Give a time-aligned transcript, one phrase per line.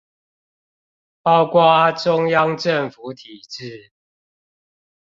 [1.21, 3.91] 包括中央政府體制